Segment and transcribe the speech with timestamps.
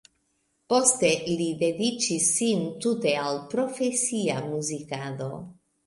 [0.71, 5.35] Poste li dediĉis sin tute al profesia muzikado.